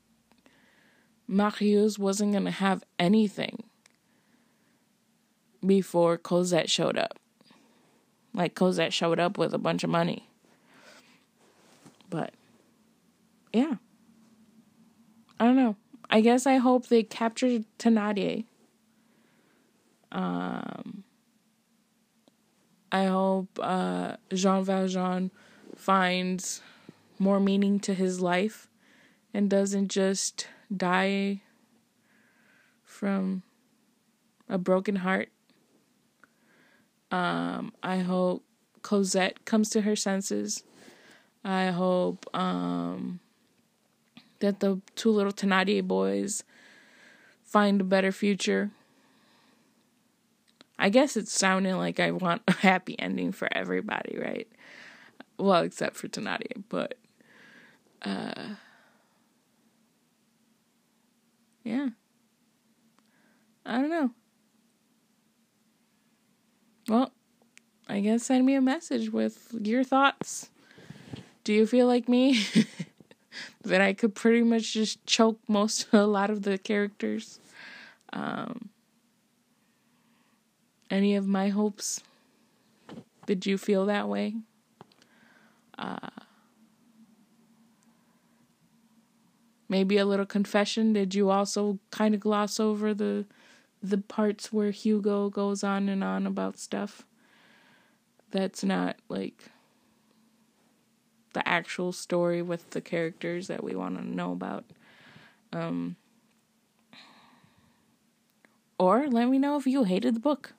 Marius 1.28 1.98
wasn't 1.98 2.34
going 2.34 2.46
to 2.46 2.52
have 2.52 2.84
anything 3.00 3.64
before 5.66 6.18
Cosette 6.18 6.70
showed 6.70 6.98
up. 6.98 7.20
Like, 8.34 8.54
Cosette 8.54 8.94
showed 8.94 9.20
up 9.20 9.38
with 9.38 9.54
a 9.54 9.58
bunch 9.58 9.84
of 9.84 9.90
money. 9.90 10.30
But, 12.10 12.34
yeah. 13.54 13.76
I 15.40 15.46
don't 15.46 15.56
know. 15.56 15.76
I 16.10 16.22
guess 16.22 16.46
I 16.46 16.58
hope 16.58 16.88
they 16.88 17.04
captured 17.04 17.66
Thénardier. 17.80 18.46
Um, 20.12 21.04
I 22.92 23.06
hope 23.06 23.60
uh, 23.62 24.18
Jean 24.34 24.64
Valjean 24.64 25.32
finds 25.76 26.62
more 27.20 27.40
meaning 27.40 27.80
to 27.82 27.94
his 27.94 28.22
life 28.22 28.70
and 29.34 29.50
doesn't 29.50 29.90
just 29.90 30.48
die 30.76 31.42
from 32.84 33.44
a 34.50 34.58
broken 34.58 34.98
heart. 34.98 35.30
Um, 37.12 37.74
I 37.84 38.00
hope 38.00 38.44
Cosette 38.82 39.46
comes 39.46 39.70
to 39.72 39.82
her 39.82 39.96
senses. 39.96 40.64
I 41.44 41.68
hope 41.68 42.26
um, 42.36 43.20
that 44.40 44.60
the 44.60 44.82
two 44.96 45.12
little 45.12 45.32
Thénardier 45.32 45.84
boys 45.84 46.44
find 47.44 47.82
a 47.82 47.84
better 47.86 48.12
future. 48.12 48.72
I 50.78 50.90
guess 50.90 51.16
it's 51.16 51.32
sounding 51.32 51.78
like 51.78 52.00
I 52.00 52.12
want 52.12 52.42
a 52.48 52.52
happy 52.52 53.00
ending 53.00 53.32
for 53.32 53.48
everybody, 53.52 54.18
right? 54.20 54.48
Well, 55.38 55.64
except 55.64 55.96
for 55.96 56.08
Thénardier, 56.08 56.64
but 56.70 56.96
uh 58.02 58.56
yeah. 61.66 61.90
I 63.66 63.82
don't 63.82 63.90
know. 63.90 64.12
Well, 66.88 67.12
I 67.90 68.00
guess 68.00 68.24
send 68.24 68.46
me 68.46 68.54
a 68.54 68.62
message 68.62 69.10
with 69.12 69.54
your 69.60 69.84
thoughts. 69.84 70.50
Do 71.44 71.52
you 71.52 71.66
feel 71.66 71.88
like 71.88 72.08
me? 72.08 72.46
that 73.64 73.82
I 73.82 73.94
could 73.94 74.16
pretty 74.16 74.44
much 74.44 74.74
just 74.74 75.04
choke 75.06 75.40
most 75.48 75.88
a 75.94 76.06
lot 76.06 76.30
of 76.30 76.44
the 76.44 76.58
characters. 76.58 77.40
Um, 78.14 78.70
any 80.90 81.16
of 81.16 81.28
my 81.28 81.50
hopes? 81.50 82.02
Did 83.26 83.46
you 83.46 83.58
feel 83.58 83.88
that 83.88 84.08
way? 84.08 84.36
Uh, 85.78 86.10
maybe 89.76 89.98
a 89.98 90.06
little 90.06 90.26
confession. 90.26 90.94
Did 90.94 91.14
you 91.14 91.30
also 91.30 91.80
kind 91.92 92.16
of 92.16 92.22
gloss 92.22 92.62
over 92.62 92.94
the 92.94 93.26
the 93.84 93.98
parts 93.98 94.54
where 94.54 94.72
Hugo 94.72 95.30
goes 95.30 95.66
on 95.66 95.90
and 95.90 96.02
on 96.02 96.26
about 96.26 96.58
stuff 96.58 97.06
that's 98.32 98.64
not 98.64 98.96
like 99.10 99.52
the 101.34 101.46
actual 101.46 101.92
story 101.92 102.42
with 102.42 102.70
the 102.70 102.80
characters 102.80 103.48
that 103.48 103.66
we 103.66 103.76
want 103.76 103.98
to 103.98 104.08
know 104.08 104.32
about? 104.32 104.64
Um, 105.52 105.98
or 108.80 109.08
let 109.10 109.28
me 109.28 109.38
know 109.38 109.58
if 109.58 109.68
you 109.68 109.84
hated 109.84 110.16
the 110.16 110.22
book, 110.22 110.54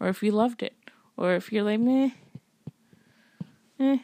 or 0.00 0.08
if 0.08 0.22
you 0.22 0.32
loved 0.32 0.62
it, 0.62 0.76
or 1.14 1.34
if 1.34 1.52
you're 1.52 1.64
like 1.64 1.80
meh. 1.80 2.12
Eh. 3.78 3.98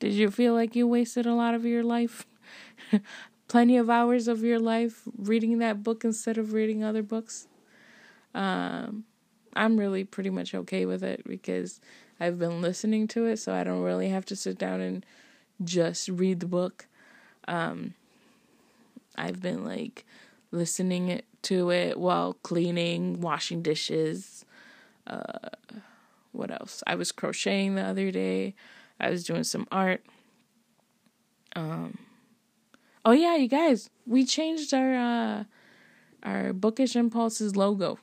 Did 0.00 0.14
you 0.14 0.32
feel 0.32 0.52
like 0.52 0.74
you 0.74 0.88
wasted 0.88 1.26
a 1.26 1.34
lot 1.34 1.54
of 1.54 1.64
your 1.64 1.84
life? 1.84 2.26
Plenty 3.52 3.76
of 3.76 3.90
hours 3.90 4.28
of 4.28 4.42
your 4.42 4.58
life 4.58 5.02
reading 5.18 5.58
that 5.58 5.82
book 5.82 6.06
instead 6.06 6.38
of 6.38 6.54
reading 6.54 6.82
other 6.82 7.02
books? 7.02 7.48
Um, 8.34 9.04
I'm 9.54 9.76
really 9.76 10.04
pretty 10.04 10.30
much 10.30 10.54
okay 10.54 10.86
with 10.86 11.02
it 11.02 11.22
because 11.26 11.78
I've 12.18 12.38
been 12.38 12.62
listening 12.62 13.08
to 13.08 13.26
it, 13.26 13.36
so 13.36 13.52
I 13.52 13.62
don't 13.62 13.82
really 13.82 14.08
have 14.08 14.24
to 14.24 14.36
sit 14.36 14.56
down 14.56 14.80
and 14.80 15.04
just 15.62 16.08
read 16.08 16.40
the 16.40 16.46
book. 16.46 16.86
Um, 17.46 17.92
I've 19.16 19.42
been 19.42 19.66
like 19.66 20.06
listening 20.50 21.20
to 21.42 21.70
it 21.70 22.00
while 22.00 22.32
cleaning, 22.42 23.20
washing 23.20 23.60
dishes. 23.60 24.46
Uh, 25.06 25.50
what 26.32 26.50
else? 26.50 26.82
I 26.86 26.94
was 26.94 27.12
crocheting 27.12 27.74
the 27.74 27.82
other 27.82 28.10
day. 28.10 28.54
I 28.98 29.10
was 29.10 29.24
doing 29.24 29.44
some 29.44 29.66
art. 29.70 30.02
Um 31.54 31.98
Oh 33.04 33.12
yeah, 33.12 33.36
you 33.36 33.48
guys, 33.48 33.90
we 34.06 34.24
changed 34.24 34.72
our 34.72 34.94
uh 34.94 35.44
our 36.22 36.52
Bookish 36.52 36.94
Impulses 36.94 37.56
logo. 37.56 37.98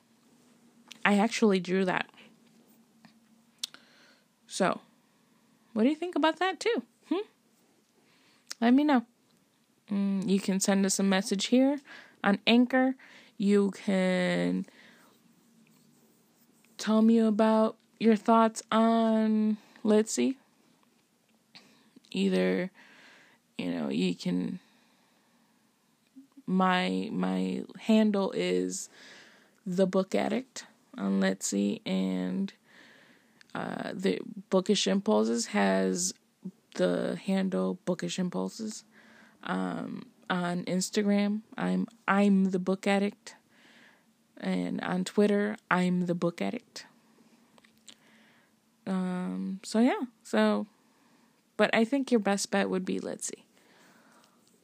I 1.04 1.16
actually 1.16 1.60
drew 1.60 1.84
that. 1.86 2.06
So, 4.46 4.80
what 5.72 5.84
do 5.84 5.88
you 5.88 5.94
think 5.94 6.16
about 6.16 6.38
that 6.38 6.60
too? 6.60 6.82
Hmm? 7.08 7.26
Let 8.60 8.74
me 8.74 8.84
know. 8.84 9.06
Mm, 9.90 10.28
you 10.28 10.38
can 10.38 10.60
send 10.60 10.84
us 10.84 10.98
a 10.98 11.02
message 11.02 11.46
here 11.46 11.80
on 12.22 12.38
Anchor. 12.46 12.94
You 13.38 13.70
can 13.70 14.66
tell 16.76 17.00
me 17.00 17.18
about 17.18 17.76
your 17.98 18.16
thoughts 18.16 18.62
on 18.70 19.56
Litsy 19.84 20.36
either 22.10 22.70
you 23.56 23.70
know 23.70 23.88
you 23.88 24.14
can 24.14 24.58
my 26.50 27.08
my 27.12 27.62
handle 27.78 28.32
is 28.32 28.88
the 29.64 29.86
book 29.86 30.14
addict 30.14 30.66
on 30.98 31.20
Litsy 31.20 31.80
and 31.86 32.52
uh, 33.54 33.90
the 33.94 34.20
bookish 34.50 34.86
impulses 34.86 35.46
has 35.46 36.12
the 36.74 37.18
handle 37.24 37.78
bookish 37.84 38.18
impulses 38.18 38.84
um, 39.44 40.06
on 40.28 40.64
instagram 40.64 41.40
i'm 41.56 41.86
i'm 42.06 42.46
the 42.46 42.58
book 42.58 42.86
addict 42.86 43.34
and 44.36 44.80
on 44.82 45.02
twitter 45.02 45.56
i'm 45.68 46.06
the 46.06 46.14
book 46.14 46.40
addict 46.40 46.86
um 48.86 49.58
so 49.64 49.80
yeah 49.80 50.02
so 50.22 50.66
but 51.60 51.68
I 51.74 51.84
think 51.84 52.10
your 52.10 52.20
best 52.20 52.50
bet 52.50 52.70
would 52.70 52.86
be 52.86 52.98
Litsy. 52.98 53.42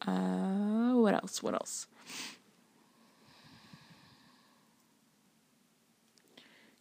Uh, 0.06 0.94
what 0.94 1.14
else? 1.14 1.42
What 1.42 1.54
else? 1.54 1.86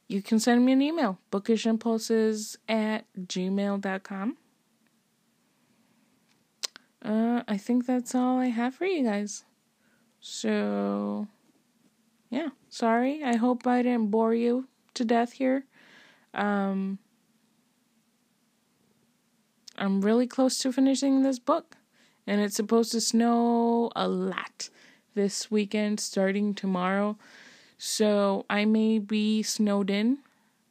You 0.08 0.22
can 0.22 0.40
send 0.40 0.64
me 0.64 0.72
an 0.72 0.82
email, 0.82 1.18
bookishimpulses 1.32 2.58
at 2.70 3.06
gmail.com. 3.20 4.38
Uh, 7.04 7.44
I 7.48 7.58
think 7.58 7.86
that's 7.86 8.14
all 8.14 8.40
I 8.40 8.48
have 8.48 8.76
for 8.76 8.86
you 8.86 9.04
guys. 9.04 9.46
So, 10.20 11.28
yeah, 12.30 12.50
sorry. 12.70 13.24
I 13.24 13.36
hope 13.36 13.66
I 13.66 13.82
didn't 13.82 14.12
bore 14.12 14.34
you 14.34 14.68
to 14.94 15.06
death 15.06 15.34
here. 15.34 15.66
Um, 16.34 17.00
I'm 19.78 20.02
really 20.02 20.28
close 20.28 20.58
to 20.60 20.72
finishing 20.72 21.24
this 21.24 21.40
book. 21.40 21.78
And 22.28 22.42
it's 22.42 22.56
supposed 22.56 22.92
to 22.94 23.02
snow 23.02 23.92
a 23.96 24.08
lot 24.08 24.70
this 25.14 25.52
weekend, 25.52 26.00
starting 26.00 26.54
tomorrow. 26.54 27.18
So 27.78 28.46
I 28.50 28.66
may 28.66 29.00
be 29.00 29.44
snowed 29.44 29.90
in 29.90 30.20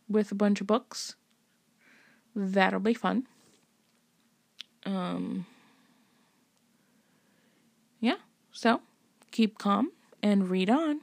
with 0.08 0.32
a 0.32 0.34
bunch 0.34 0.60
of 0.60 0.66
books. 0.66 1.16
That'll 2.34 2.80
be 2.80 2.94
fun. 2.94 3.26
Um, 4.84 5.46
yeah, 8.00 8.16
so 8.52 8.80
keep 9.30 9.58
calm 9.58 9.92
and 10.22 10.50
read 10.50 10.68
on. 10.68 11.00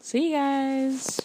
See 0.00 0.30
you 0.30 0.36
guys. 0.36 1.20